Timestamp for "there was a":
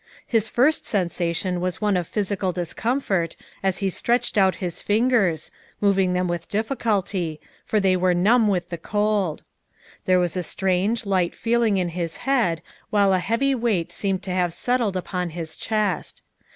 10.05-10.41